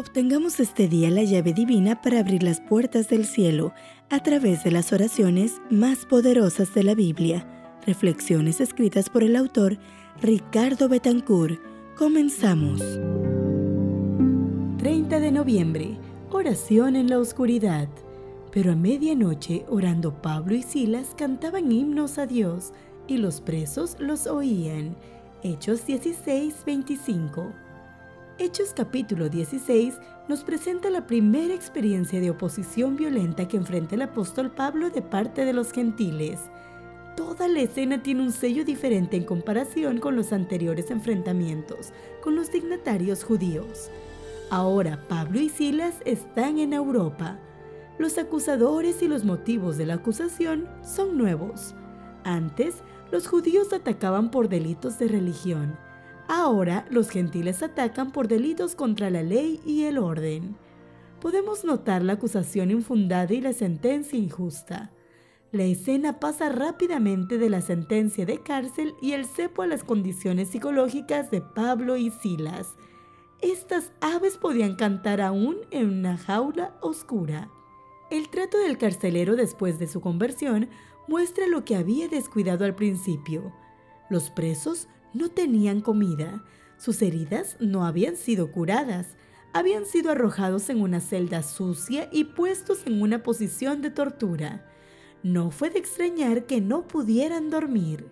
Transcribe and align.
Obtengamos 0.00 0.60
este 0.60 0.88
día 0.88 1.10
la 1.10 1.24
llave 1.24 1.52
divina 1.52 2.00
para 2.00 2.20
abrir 2.20 2.42
las 2.42 2.58
puertas 2.58 3.10
del 3.10 3.26
cielo 3.26 3.74
a 4.08 4.22
través 4.22 4.64
de 4.64 4.70
las 4.70 4.94
oraciones 4.94 5.60
más 5.68 6.06
poderosas 6.06 6.72
de 6.72 6.84
la 6.84 6.94
Biblia. 6.94 7.46
Reflexiones 7.86 8.62
escritas 8.62 9.10
por 9.10 9.22
el 9.22 9.36
autor 9.36 9.76
Ricardo 10.22 10.88
Betancourt. 10.88 11.60
Comenzamos. 11.98 12.80
30 14.78 15.20
de 15.20 15.32
noviembre. 15.32 15.98
Oración 16.30 16.96
en 16.96 17.10
la 17.10 17.18
oscuridad. 17.18 17.86
Pero 18.52 18.72
a 18.72 18.76
medianoche, 18.76 19.66
orando 19.68 20.22
Pablo 20.22 20.54
y 20.54 20.62
Silas 20.62 21.08
cantaban 21.14 21.70
himnos 21.70 22.16
a 22.16 22.26
Dios 22.26 22.72
y 23.06 23.18
los 23.18 23.42
presos 23.42 23.96
los 23.98 24.26
oían. 24.26 24.96
Hechos 25.42 25.84
16, 25.84 26.54
25. 26.64 27.52
Hechos 28.42 28.72
capítulo 28.74 29.28
16 29.28 30.00
nos 30.26 30.44
presenta 30.44 30.88
la 30.88 31.06
primera 31.06 31.52
experiencia 31.52 32.22
de 32.22 32.30
oposición 32.30 32.96
violenta 32.96 33.46
que 33.46 33.58
enfrenta 33.58 33.96
el 33.96 34.00
apóstol 34.00 34.50
Pablo 34.50 34.88
de 34.88 35.02
parte 35.02 35.44
de 35.44 35.52
los 35.52 35.72
gentiles. 35.72 36.40
Toda 37.18 37.48
la 37.48 37.60
escena 37.60 38.02
tiene 38.02 38.22
un 38.22 38.32
sello 38.32 38.64
diferente 38.64 39.18
en 39.18 39.24
comparación 39.24 39.98
con 39.98 40.16
los 40.16 40.32
anteriores 40.32 40.90
enfrentamientos 40.90 41.92
con 42.22 42.34
los 42.34 42.50
dignatarios 42.50 43.24
judíos. 43.24 43.90
Ahora 44.48 45.06
Pablo 45.06 45.38
y 45.38 45.50
Silas 45.50 45.96
están 46.06 46.58
en 46.58 46.72
Europa. 46.72 47.38
Los 47.98 48.16
acusadores 48.16 49.02
y 49.02 49.08
los 49.08 49.22
motivos 49.22 49.76
de 49.76 49.84
la 49.84 49.94
acusación 49.96 50.66
son 50.82 51.18
nuevos. 51.18 51.74
Antes, 52.24 52.76
los 53.12 53.28
judíos 53.28 53.74
atacaban 53.74 54.30
por 54.30 54.48
delitos 54.48 54.98
de 54.98 55.08
religión 55.08 55.89
Ahora 56.32 56.86
los 56.90 57.10
gentiles 57.10 57.60
atacan 57.60 58.12
por 58.12 58.28
delitos 58.28 58.76
contra 58.76 59.10
la 59.10 59.24
ley 59.24 59.60
y 59.66 59.86
el 59.86 59.98
orden. 59.98 60.54
Podemos 61.20 61.64
notar 61.64 62.04
la 62.04 62.12
acusación 62.12 62.70
infundada 62.70 63.34
y 63.34 63.40
la 63.40 63.52
sentencia 63.52 64.16
injusta. 64.16 64.92
La 65.50 65.64
escena 65.64 66.20
pasa 66.20 66.48
rápidamente 66.48 67.36
de 67.36 67.50
la 67.50 67.60
sentencia 67.60 68.26
de 68.26 68.40
cárcel 68.44 68.94
y 69.02 69.10
el 69.14 69.26
cepo 69.26 69.62
a 69.62 69.66
las 69.66 69.82
condiciones 69.82 70.50
psicológicas 70.50 71.32
de 71.32 71.40
Pablo 71.40 71.96
y 71.96 72.12
Silas. 72.12 72.76
Estas 73.42 73.90
aves 74.00 74.38
podían 74.38 74.76
cantar 74.76 75.20
aún 75.20 75.56
en 75.72 75.88
una 75.88 76.16
jaula 76.16 76.76
oscura. 76.80 77.50
El 78.08 78.28
trato 78.28 78.56
del 78.56 78.78
carcelero 78.78 79.34
después 79.34 79.80
de 79.80 79.88
su 79.88 80.00
conversión 80.00 80.68
muestra 81.08 81.48
lo 81.48 81.64
que 81.64 81.74
había 81.74 82.06
descuidado 82.06 82.64
al 82.64 82.76
principio. 82.76 83.52
Los 84.08 84.30
presos 84.30 84.86
no 85.12 85.28
tenían 85.28 85.80
comida, 85.80 86.44
sus 86.76 87.02
heridas 87.02 87.56
no 87.60 87.84
habían 87.84 88.16
sido 88.16 88.52
curadas, 88.52 89.16
habían 89.52 89.84
sido 89.84 90.12
arrojados 90.12 90.70
en 90.70 90.80
una 90.80 91.00
celda 91.00 91.42
sucia 91.42 92.08
y 92.12 92.24
puestos 92.24 92.86
en 92.86 93.02
una 93.02 93.22
posición 93.22 93.82
de 93.82 93.90
tortura. 93.90 94.66
No 95.22 95.50
fue 95.50 95.70
de 95.70 95.78
extrañar 95.78 96.46
que 96.46 96.60
no 96.60 96.86
pudieran 96.86 97.50
dormir. 97.50 98.06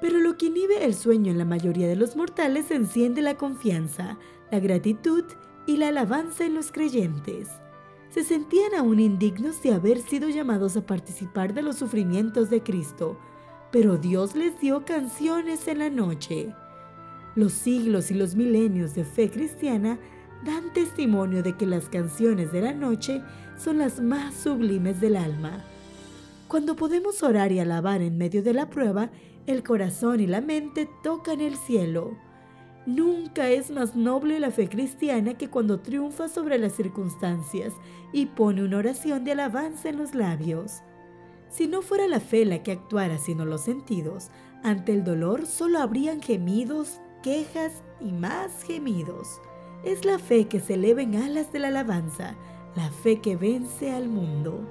Pero 0.00 0.20
lo 0.20 0.36
que 0.36 0.46
inhibe 0.46 0.84
el 0.84 0.94
sueño 0.94 1.32
en 1.32 1.38
la 1.38 1.44
mayoría 1.44 1.88
de 1.88 1.96
los 1.96 2.14
mortales 2.14 2.70
enciende 2.70 3.22
la 3.22 3.36
confianza, 3.36 4.18
la 4.50 4.60
gratitud 4.60 5.24
y 5.66 5.78
la 5.78 5.88
alabanza 5.88 6.44
en 6.44 6.54
los 6.54 6.70
creyentes. 6.70 7.48
Se 8.10 8.22
sentían 8.22 8.74
aún 8.74 9.00
indignos 9.00 9.62
de 9.62 9.72
haber 9.72 9.98
sido 9.98 10.28
llamados 10.28 10.76
a 10.76 10.86
participar 10.86 11.54
de 11.54 11.62
los 11.62 11.76
sufrimientos 11.76 12.50
de 12.50 12.62
Cristo, 12.62 13.18
pero 13.74 13.96
Dios 13.96 14.36
les 14.36 14.60
dio 14.60 14.84
canciones 14.84 15.66
en 15.66 15.80
la 15.80 15.90
noche. 15.90 16.54
Los 17.34 17.52
siglos 17.54 18.12
y 18.12 18.14
los 18.14 18.36
milenios 18.36 18.94
de 18.94 19.04
fe 19.04 19.28
cristiana 19.28 19.98
dan 20.44 20.72
testimonio 20.72 21.42
de 21.42 21.56
que 21.56 21.66
las 21.66 21.88
canciones 21.88 22.52
de 22.52 22.60
la 22.60 22.72
noche 22.72 23.20
son 23.58 23.78
las 23.78 24.00
más 24.00 24.32
sublimes 24.32 25.00
del 25.00 25.16
alma. 25.16 25.64
Cuando 26.46 26.76
podemos 26.76 27.24
orar 27.24 27.50
y 27.50 27.58
alabar 27.58 28.00
en 28.00 28.16
medio 28.16 28.44
de 28.44 28.54
la 28.54 28.70
prueba, 28.70 29.10
el 29.48 29.64
corazón 29.64 30.20
y 30.20 30.28
la 30.28 30.40
mente 30.40 30.88
tocan 31.02 31.40
el 31.40 31.56
cielo. 31.56 32.16
Nunca 32.86 33.48
es 33.48 33.72
más 33.72 33.96
noble 33.96 34.38
la 34.38 34.52
fe 34.52 34.68
cristiana 34.68 35.34
que 35.34 35.50
cuando 35.50 35.80
triunfa 35.80 36.28
sobre 36.28 36.58
las 36.58 36.74
circunstancias 36.74 37.72
y 38.12 38.26
pone 38.26 38.62
una 38.62 38.78
oración 38.78 39.24
de 39.24 39.32
alabanza 39.32 39.88
en 39.88 39.96
los 39.96 40.14
labios. 40.14 40.84
Si 41.54 41.68
no 41.68 41.82
fuera 41.82 42.08
la 42.08 42.18
fe 42.18 42.44
la 42.44 42.64
que 42.64 42.72
actuara 42.72 43.16
sino 43.16 43.44
los 43.44 43.60
sentidos, 43.60 44.30
ante 44.64 44.92
el 44.92 45.04
dolor 45.04 45.46
solo 45.46 45.78
habrían 45.78 46.20
gemidos, 46.20 47.00
quejas 47.22 47.84
y 48.00 48.10
más 48.10 48.64
gemidos. 48.64 49.40
Es 49.84 50.04
la 50.04 50.18
fe 50.18 50.48
que 50.48 50.58
se 50.58 50.74
eleva 50.74 51.02
en 51.02 51.14
alas 51.14 51.52
de 51.52 51.60
la 51.60 51.68
alabanza, 51.68 52.34
la 52.74 52.90
fe 52.90 53.20
que 53.20 53.36
vence 53.36 53.92
al 53.92 54.08
mundo. 54.08 54.62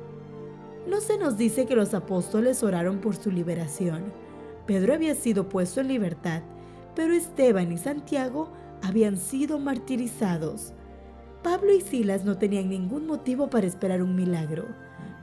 No 0.85 0.99
se 0.99 1.17
nos 1.17 1.37
dice 1.37 1.65
que 1.65 1.77
los 1.77 1.93
apóstoles 1.93 2.63
oraron 2.63 2.99
por 2.99 3.15
su 3.15 3.31
liberación. 3.31 4.11
Pedro 4.67 4.93
había 4.93 5.15
sido 5.15 5.47
puesto 5.47 5.79
en 5.79 5.87
libertad, 5.87 6.41
pero 6.97 7.13
Esteban 7.13 7.71
y 7.71 7.77
Santiago 7.77 8.51
habían 8.81 9.15
sido 9.15 9.57
martirizados. 9.57 10.73
Pablo 11.43 11.73
y 11.73 11.79
Silas 11.79 12.25
no 12.25 12.37
tenían 12.37 12.67
ningún 12.67 13.07
motivo 13.07 13.49
para 13.49 13.67
esperar 13.67 14.01
un 14.01 14.17
milagro 14.17 14.65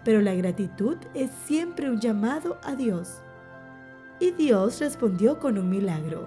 pero 0.05 0.21
la 0.21 0.35
gratitud 0.35 0.97
es 1.15 1.31
siempre 1.47 1.91
un 1.91 2.01
llamado 2.01 2.59
a 2.63 2.75
Dios. 2.75 3.23
Y 4.19 4.31
Dios 4.33 4.81
respondió 4.81 5.39
con 5.39 5.59
un 5.59 5.69
milagro. 5.69 6.27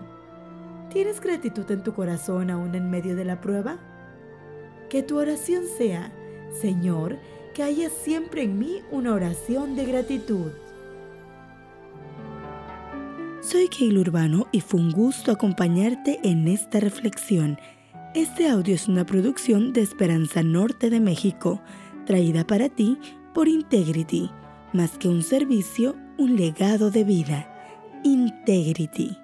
¿Tienes 0.91 1.21
gratitud 1.21 1.69
en 1.71 1.83
tu 1.83 1.93
corazón 1.93 2.49
aún 2.49 2.75
en 2.75 2.89
medio 2.89 3.15
de 3.15 3.25
la 3.25 3.41
prueba? 3.41 3.77
Que 4.89 5.01
tu 5.01 5.17
oración 5.17 5.63
sea, 5.77 6.11
Señor, 6.59 7.17
que 7.53 7.63
haya 7.63 7.89
siempre 7.89 8.43
en 8.43 8.59
mí 8.59 8.81
una 8.91 9.13
oración 9.13 9.75
de 9.75 9.85
gratitud. 9.85 10.51
Soy 13.41 13.67
Keil 13.67 13.97
Urbano 13.97 14.47
y 14.51 14.61
fue 14.61 14.79
un 14.79 14.91
gusto 14.91 15.31
acompañarte 15.31 16.19
en 16.23 16.47
esta 16.47 16.79
reflexión. 16.79 17.59
Este 18.15 18.47
audio 18.47 18.73
es 18.73 18.87
una 18.87 19.05
producción 19.05 19.73
de 19.73 19.81
Esperanza 19.81 20.43
Norte 20.43 20.89
de 20.89 20.99
México, 20.99 21.61
traída 22.05 22.45
para 22.45 22.69
ti 22.69 22.99
por 23.33 23.47
Integrity, 23.47 24.29
más 24.73 24.97
que 24.97 25.07
un 25.07 25.23
servicio, 25.23 25.95
un 26.17 26.35
legado 26.35 26.91
de 26.91 27.03
vida. 27.03 27.49
Integrity. 28.03 29.22